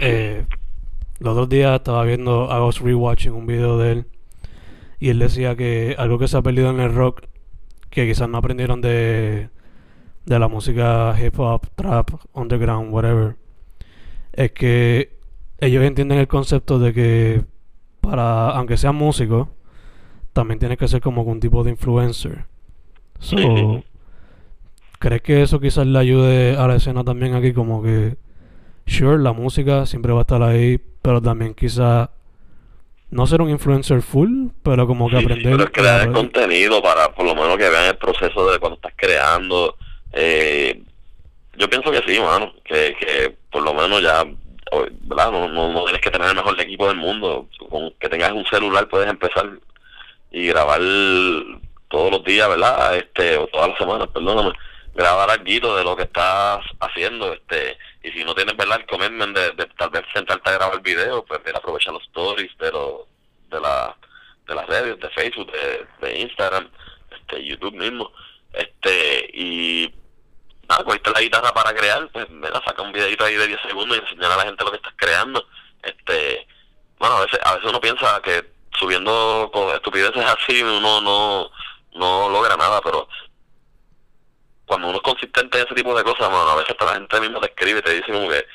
[0.00, 0.44] Eh,
[1.18, 4.04] los dos días estaba viendo, I was rewatching un video de él
[5.00, 7.24] y él decía que algo que se ha perdido en el rock,
[7.90, 9.48] que quizás no aprendieron de,
[10.24, 13.36] de la música hip hop, trap, underground, whatever,
[14.32, 15.16] es que
[15.60, 17.42] ellos entienden el concepto de que
[18.08, 19.50] para, aunque sea músico,
[20.32, 22.46] también tiene que ser como algún tipo de influencer.
[23.18, 23.82] So,
[24.98, 27.52] ¿Crees que eso quizás le ayude a la escena también aquí?
[27.52, 28.16] Como que,
[28.86, 32.08] sure, la música siempre va a estar ahí, pero también quizás
[33.10, 35.58] no ser un influencer full, pero como que aprender.
[35.58, 38.94] pero crear el contenido para por lo menos que vean el proceso de cuando estás
[38.96, 39.76] creando.
[40.12, 40.82] Eh,
[41.58, 44.24] yo pienso que sí, mano, que, que por lo menos ya
[45.02, 45.30] ¿verdad?
[45.30, 47.48] No, no, tienes que tener el mejor equipo del mundo.
[47.70, 49.48] Con que tengas un celular puedes empezar
[50.30, 50.80] y grabar
[51.88, 52.96] todos los días, ¿verdad?
[52.96, 54.52] Este, o todas las semanas, perdóname,
[54.94, 58.80] grabar algo de lo que estás haciendo, este, y si no tienes, ¿verdad?
[58.80, 62.50] El commitment de, de, tal vez sentarte a grabar video, pues ver aprovechar los stories
[62.58, 62.70] de,
[63.50, 63.96] de, la,
[64.46, 65.50] de las redes, de Facebook,
[66.00, 66.68] de, Instagram,
[67.10, 68.12] este, YouTube mismo,
[68.52, 69.94] este, y
[70.68, 73.96] nada, cogiste la guitarra para crear, pues mira, saca un videito ahí de 10 segundos
[73.96, 75.46] y enseñar a la gente lo que estás creando.
[75.82, 76.46] Este,
[76.98, 81.50] bueno, a veces, a veces uno piensa que subiendo con estupideces así uno no,
[81.94, 83.08] no logra nada, pero
[84.66, 87.20] cuando uno es consistente en ese tipo de cosas, bueno, a veces hasta la gente
[87.20, 88.46] misma te escribe y te dice como que,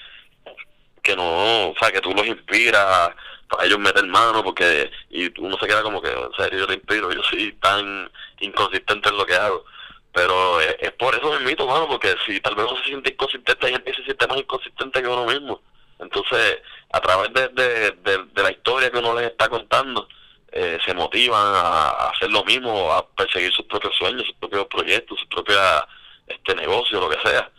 [1.01, 3.11] que no, o sea, que tú los inspiras
[3.49, 6.75] para ellos meter mano, porque, y uno se queda como que, o sea, yo te
[6.75, 9.65] inspiro, yo soy tan inconsistente en lo que hago
[10.13, 13.65] pero es, por eso me mito, mano, porque si tal vez uno se siente inconsistente,
[13.65, 15.59] hay gente que se siente más inconsistente que uno mismo.
[15.99, 16.59] Entonces,
[16.91, 20.07] a través de, de, la historia que uno les está contando,
[20.51, 25.19] eh, se motivan a, hacer lo mismo, a perseguir sus propios sueños, sus propios proyectos,
[25.19, 25.87] su propia
[26.27, 27.49] este negocio, lo que sea.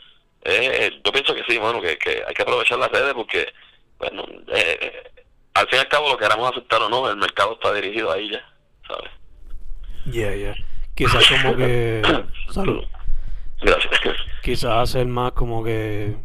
[0.45, 3.53] Eh, yo pienso que sí, mano, que, que hay que aprovechar las redes porque,
[3.99, 5.11] bueno, eh,
[5.55, 8.31] al fin y al cabo lo queramos aceptar o no, el mercado está dirigido ahí
[8.31, 8.47] ya,
[8.87, 9.11] ¿sabes?
[10.07, 10.55] Yeah, yeah
[10.95, 12.03] quizás como que
[12.53, 12.85] salud.
[14.43, 16.17] Quizás hacer más como que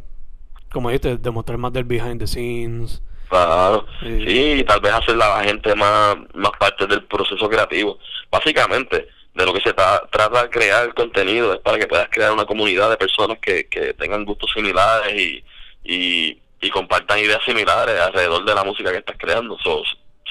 [0.71, 3.01] como dijiste demostrar más del behind the scenes.
[3.29, 3.85] Claro.
[4.01, 7.99] Sí, tal vez hacer la gente más más parte del proceso creativo.
[8.31, 12.45] Básicamente de lo que se trata de crear contenido es para que puedas crear una
[12.45, 15.43] comunidad de personas que, que tengan gustos similares y,
[15.83, 19.57] y, y compartan ideas similares alrededor de la música que estás creando.
[19.63, 19.83] So,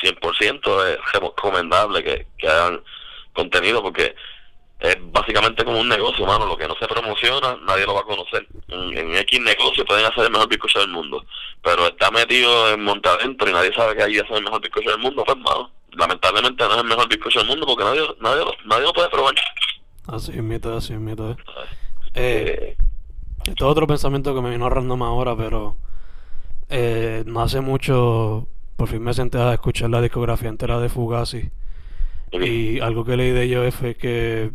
[0.02, 2.82] 100% es recomendable que, que hagan
[3.32, 4.14] contenido porque
[4.80, 6.46] es básicamente como un negocio, mano.
[6.46, 8.46] Lo que no se promociona, nadie lo va a conocer.
[8.68, 11.24] En, X negocio pueden hacer el mejor bizcocho del mundo,
[11.62, 15.00] pero está metido en Montadentro y nadie sabe que ahí es el mejor bizcocho del
[15.00, 15.70] mundo, pues, mano.
[15.92, 19.34] Lamentablemente no es el mejor bizcocho del mundo porque nadie, nadie, nadie lo puede probar.
[20.06, 21.30] Así es mito, así es mito.
[21.30, 21.36] Eh.
[22.14, 22.76] Eh,
[23.38, 25.76] este es otro pensamiento que me vino random ahora, pero
[26.68, 28.46] eh, no hace mucho
[28.78, 31.50] por fin me senté a escuchar la discografía entera de Fugazi.
[32.32, 34.50] Y algo que leí de ellos fue que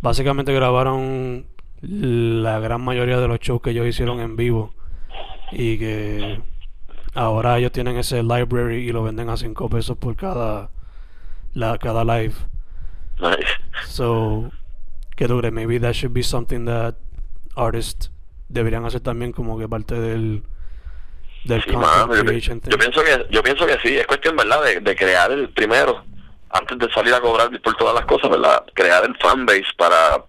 [0.00, 1.46] básicamente grabaron
[1.80, 4.74] la gran mayoría de los shows que ellos hicieron en vivo.
[5.50, 6.40] Y que
[7.14, 10.70] ahora ellos tienen ese library y lo venden a 5 pesos por cada,
[11.54, 12.34] la, cada live.
[13.20, 13.46] Nice.
[13.86, 14.50] So,
[15.16, 15.52] ¿qué tú crees?
[15.52, 16.94] Maybe that should be something that
[17.54, 18.10] artists
[18.48, 20.42] deberían hacer también como que parte del
[21.44, 25.32] del yo, yo, pienso que yo pienso que sí es cuestión verdad de, de crear
[25.32, 26.04] el primero
[26.52, 28.64] antes de salir a cobrar por todas las cosas, ¿verdad?
[28.74, 30.24] Crear el fanbase para,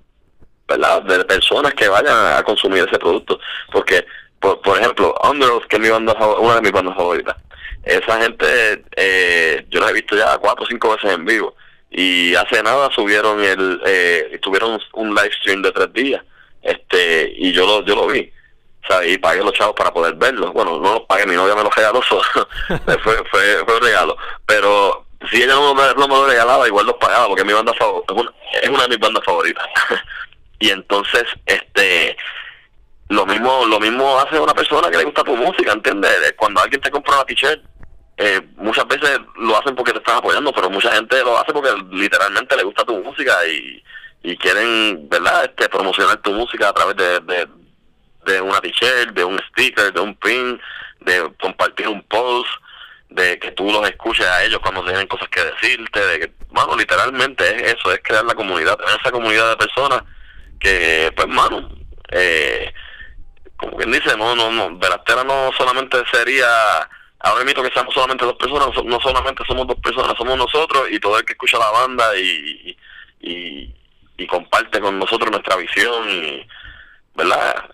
[0.67, 1.01] ¿verdad?
[1.03, 3.39] De personas que vayan a consumir ese producto.
[3.71, 4.05] Porque,
[4.39, 7.35] por, por ejemplo, Underoath, que es mi banda, una de mis bandas favoritas,
[7.83, 11.55] esa gente eh, yo los he visto ya cuatro o cinco veces en vivo.
[11.91, 16.23] Y hace nada subieron el eh, tuvieron un live stream de tres días.
[16.61, 18.31] Este y yo lo yo lo vi.
[19.05, 20.51] Y pagué los chavos para poder verlo.
[20.53, 22.17] Bueno no los pagué mi novia me los regaló fue,
[23.03, 24.17] fue fue un regalo.
[24.45, 25.02] Pero
[25.33, 28.33] si ella no me, no me lo regalaba igual los pagaba porque mi banda favorita
[28.61, 29.65] es una de mis bandas favoritas
[30.59, 32.15] y entonces este
[33.09, 36.33] lo mismo lo mismo hace una persona que le gusta tu música ¿entiendes?
[36.37, 37.63] cuando alguien te compra una t-shirt
[38.17, 41.71] eh, muchas veces lo hacen porque te están apoyando, pero mucha gente lo hace porque
[41.91, 43.83] literalmente le gusta tu música y,
[44.21, 47.47] y quieren, ¿verdad?, este, promocionar tu música a través de, de,
[48.25, 50.61] de una t-shirt, de un sticker, de un pin,
[51.01, 52.49] de compartir un post,
[53.15, 56.75] de que tú los escuches a ellos cuando tienen cosas que decirte, de que, mano,
[56.75, 60.03] literalmente es eso, es crear la comunidad, esa comunidad de personas
[60.59, 61.69] que, pues, mano,
[62.09, 62.73] eh,
[63.57, 66.47] como quien dice, no, no, no, Verastera no solamente sería
[67.23, 70.99] ahora admito que seamos solamente dos personas, no solamente somos dos personas, somos nosotros y
[70.99, 72.77] todo el que escucha la banda y,
[73.21, 73.73] y,
[74.27, 76.47] comparte con nosotros nuestra visión y,
[77.13, 77.69] ¿verdad?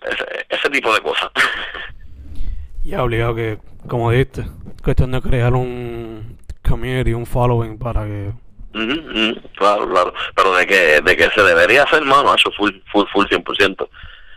[0.48, 1.30] Ese, tipo de cosas.
[2.82, 4.42] Ya obligado que, como dijiste,
[4.82, 8.32] cuestión de crear un community, un following para que...
[9.56, 10.14] claro, claro.
[10.34, 13.88] Pero de que, de que se debería hacer, mano, eso full, full, full 100%.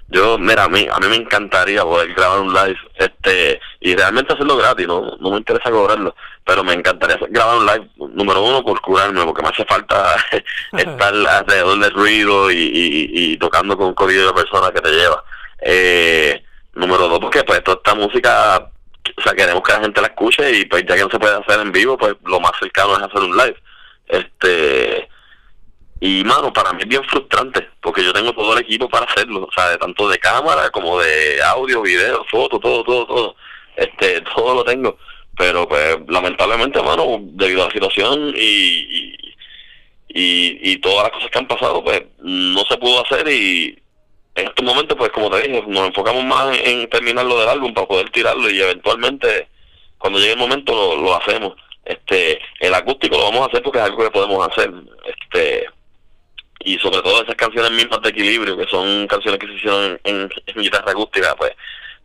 [0.10, 4.34] Yo, mira, a mí, a mí me encantaría poder grabar un live este y realmente
[4.34, 6.14] hacerlo gratis, no, no me interesa cobrarlo,
[6.46, 10.16] pero me encantaría grabar un live, número uno, por curarme, porque me hace falta
[10.78, 15.24] estar alrededor del ruido y, y, tocando con un de persona que te lleva.
[15.62, 16.44] Eh,
[16.76, 18.70] número dos, porque pues toda esta música,
[19.18, 21.36] o sea, queremos que la gente la escuche y pues ya que no se puede
[21.36, 23.56] hacer en vivo, pues lo más cercano es hacer un live.
[24.08, 25.10] Este
[26.06, 29.48] y, mano, para mí es bien frustrante, porque yo tengo todo el equipo para hacerlo,
[29.50, 33.36] o sea, de tanto de cámara como de audio, video, foto, todo, todo, todo.
[33.78, 34.98] Este, todo lo tengo.
[35.38, 39.16] Pero, pues, lamentablemente, mano, debido a la situación y,
[40.10, 43.82] y, y, todas las cosas que han pasado, pues, no se pudo hacer y
[44.36, 47.74] en estos momentos, pues, como te dije, nos enfocamos más en, terminar lo del álbum
[47.74, 49.48] para poder tirarlo y eventualmente,
[49.98, 51.54] cuando llegue el momento, lo, lo hacemos.
[51.86, 54.72] Este, el acústico lo vamos a hacer porque es algo que podemos hacer.
[55.06, 55.68] Este,
[56.64, 60.30] y sobre todo esas canciones mismas de equilibrio, que son canciones que se hicieron en,
[60.56, 61.52] guitarra acústica, pues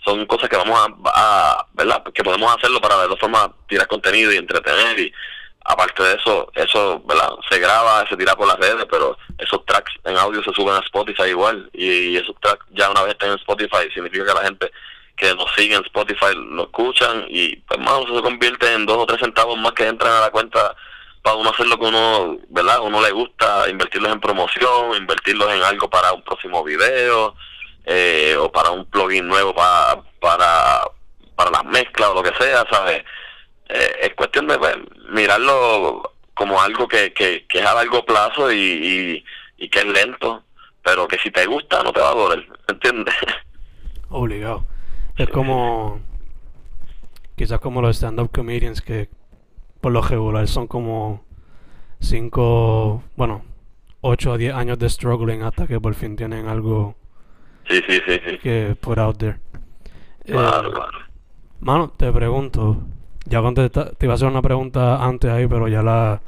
[0.05, 2.03] son cosas que vamos a, ¿verdad?
[2.13, 5.13] Que podemos hacerlo para de todas formas tirar contenido y entretener y
[5.69, 7.31] aparte de eso, eso, ¿verdad?
[7.51, 10.81] Se graba, se tira por las redes, pero esos tracks en audio se suben a
[10.81, 14.73] Spotify igual y, esos tracks ya una vez estén en Spotify significa que la gente
[15.17, 19.07] que nos sigue en Spotify lo escuchan y pues más se convierte en dos o
[19.07, 20.75] tres centavos más que entran a la cuenta
[21.23, 22.81] para uno hacer lo que uno, ¿verdad?
[22.81, 27.35] Uno le gusta, invertirlos en promoción, invertirlos en algo para un próximo video,
[27.85, 30.83] eh, o para un plugin nuevo para, para,
[31.35, 33.03] para las mezclas o lo que sea, ¿sabes?
[33.69, 34.77] Eh, es cuestión de pues,
[35.11, 39.25] mirarlo como algo que, que, es a largo plazo y,
[39.59, 40.45] y, que es lento,
[40.83, 43.15] pero que si te gusta no te va a doler, ¿entiendes?
[44.09, 44.67] Obligado.
[45.17, 46.01] Es como,
[47.37, 49.09] quizás como los stand-up comedians que
[49.81, 51.25] por lo regular son como
[52.01, 53.45] 5, bueno,
[54.01, 56.97] 8 a 10 años de struggling hasta que por fin tienen algo
[57.69, 58.39] sí, sí, sí, sí.
[58.39, 59.41] que put out there.
[60.25, 60.99] Claro, eh, claro.
[61.61, 62.85] Mano, te pregunto,
[63.29, 66.21] ya contesta, te iba a hacer una pregunta antes ahí, pero ya la,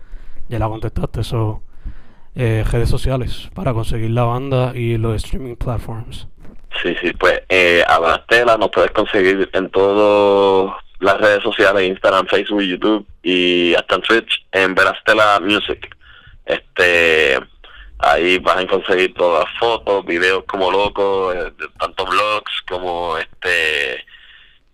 [0.49, 1.21] ya la contestaste.
[1.21, 1.63] Eso,
[2.35, 6.29] eh, redes sociales para conseguir la banda y los streaming platforms.
[6.83, 12.27] Sí, sí, pues eh, a Bastela nos puedes conseguir en todo las redes sociales, Instagram,
[12.27, 15.95] Facebook, YouTube y hasta en Twitch en Verastela Music.
[16.47, 17.39] Este,
[17.99, 24.05] ahí vas a conseguir todas las fotos, videos como locos, eh, tanto blogs como este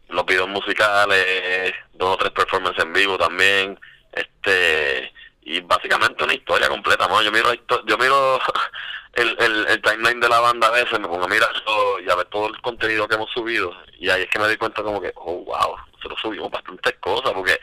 [0.09, 3.79] los videos musicales, dos o tres performances en vivo también,
[4.13, 7.23] este y básicamente una historia completa, ¿no?
[7.23, 7.53] Yo miro
[7.87, 8.41] yo miro
[9.15, 11.51] el, el, el, timeline de la banda a veces, me pongo a mirar
[12.05, 14.57] y a ver todo el contenido que hemos subido y ahí es que me doy
[14.57, 17.59] cuenta como que, oh wow, nosotros subimos bastantes cosas porque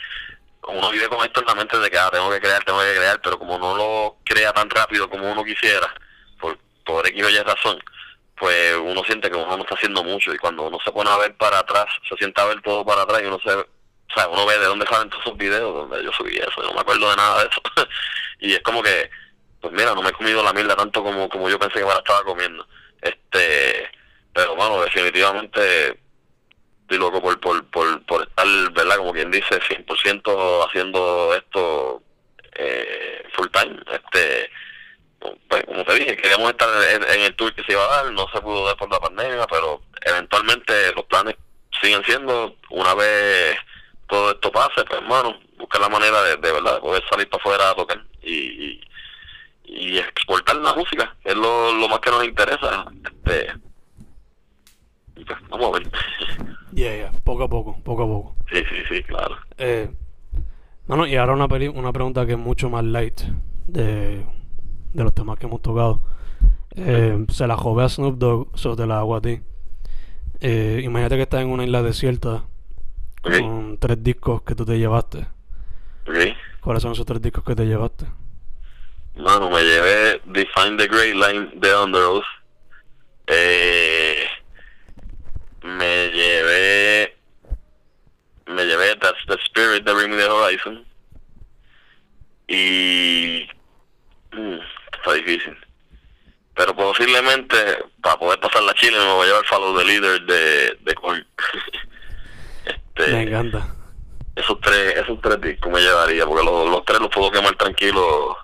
[0.68, 2.96] uno vive con esto en la mente de que ah, tengo que crear, tengo que
[2.96, 5.94] crear, pero como no lo crea tan rápido como uno quisiera,
[6.40, 7.84] por, por X o Y razón,
[8.38, 11.18] pues uno siente que uno no está haciendo mucho y cuando uno se pone a
[11.18, 13.52] ver para atrás, se sienta a ver todo para atrás y uno se
[14.14, 16.68] o sea, uno ve de dónde salen todos esos videos donde yo subí eso, yo
[16.68, 17.62] no me acuerdo de nada de eso.
[18.40, 19.10] y es como que,
[19.60, 21.92] pues mira, no me he comido la mierda tanto como, como yo pensé que me
[21.92, 22.68] la estaba comiendo.
[23.02, 23.90] Este,
[24.32, 26.00] pero bueno, definitivamente
[26.82, 28.98] estoy loco por, por, por, por estar, ¿verdad?
[28.98, 32.04] Como quien dice, 100% haciendo esto
[32.54, 33.80] eh, full time.
[33.92, 34.50] Este,
[35.48, 38.26] pues, como te dije, queríamos estar en, el tour que se iba a dar, no
[38.34, 41.36] se pudo dar por la pandemia, pero eventualmente los planes
[41.82, 43.58] siguen siendo, una vez
[44.08, 47.42] todo esto pase, pues hermano, buscar la manera de, de verdad de poder salir para
[47.42, 48.82] afuera a tocar y, y,
[49.66, 52.86] y exportar la música, es lo, lo más que nos interesa.
[53.04, 53.52] Este,
[55.18, 55.92] y pues, vamos a ver.
[56.74, 58.36] Yeah, yeah, poco a poco, poco a poco.
[58.50, 59.38] Sí, sí, sí, claro.
[59.58, 59.90] Eh,
[60.88, 63.20] mano, y ahora una, peli- una pregunta que es mucho más light
[63.68, 64.26] de,
[64.94, 66.02] de los temas que hemos tocado.
[66.76, 69.42] Eh, se la jove a Snoop Dogg, so te la hago a ti.
[70.40, 72.44] Eh, imagínate que estás en una isla desierta
[73.22, 75.28] con tres discos que tú te llevaste.
[76.62, 78.06] ¿Cuáles son esos tres discos que te llevaste?
[79.16, 82.24] Mano, me llevé Define the Great Line de Under Oath.
[83.28, 84.26] Eh,
[85.64, 87.16] me llevé.
[88.48, 90.86] Me llevé That's the Spirit de Bring Me the Horizon.
[92.48, 93.48] Y.
[94.34, 94.60] mm,
[95.04, 95.56] está difícil.
[96.56, 97.56] Pero posiblemente,
[98.02, 101.26] para poder pasar la Chile, me voy a llevar Follow the Leader de, de Korn.
[102.66, 103.68] este, Me encanta.
[104.36, 108.38] esos tres, esos tres discos me llevaría, porque los, los tres los puedo quemar tranquilo.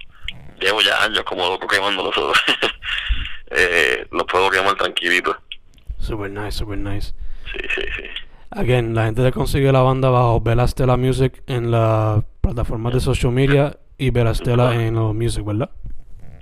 [0.59, 2.15] Llevo ya años como loco quemándolos.
[3.51, 5.37] eh, los puedo quemar tranquilito.
[5.99, 7.13] Super nice, super nice.
[7.51, 8.03] Sí, sí, sí.
[8.51, 13.31] Again, la gente te consigue la banda bajo Velastela Music en las plataformas de social
[13.31, 15.69] media y Velastela en los music, ¿verdad?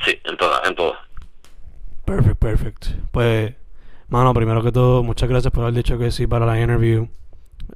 [0.05, 0.99] Sí, en todas, en todas.
[2.05, 2.85] Perfect, perfect.
[3.11, 3.53] Pues,
[4.07, 7.09] mano, primero que todo, muchas gracias por haber dicho que sí para la interview.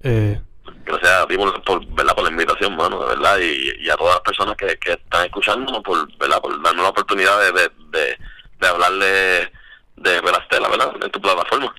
[0.03, 0.39] Eh,
[0.85, 2.15] Gracias a ti por, por, ¿verdad?
[2.15, 5.25] por la invitación, mano, de verdad, y, y a todas las personas que, que están
[5.25, 6.41] escuchándonos por, ¿verdad?
[6.41, 7.69] por darnos la oportunidad de, de,
[7.99, 8.17] de,
[8.59, 9.05] de hablarle
[9.97, 10.93] de Verastela, ¿verdad?
[11.03, 11.73] En tu plataforma.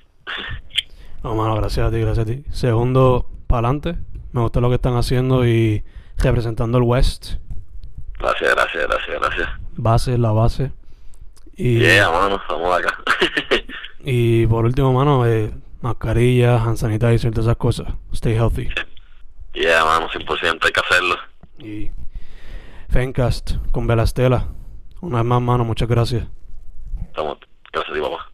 [1.23, 2.43] no, mano, gracias a ti, gracias a ti.
[2.51, 3.97] Segundo, para adelante.
[4.31, 5.83] Me gusta lo que están haciendo y
[6.17, 7.33] representando el West.
[8.23, 9.49] Gracias, gracias, gracias, gracias.
[9.75, 10.71] Base, la base.
[11.57, 12.97] Y, Yeah, mano, estamos acá.
[13.99, 17.87] y por último, mano, eh, mascarilla, hand sanitizer, todas esas cosas.
[18.13, 18.69] Stay healthy.
[19.53, 21.15] yeah, mano, 100%, hay que hacerlo.
[21.59, 21.91] Y
[22.89, 24.47] Fencast con Velastela.
[25.01, 26.25] Una vez más, mano, muchas gracias.
[27.07, 27.37] Estamos,
[27.73, 28.32] gracias a ti, papá.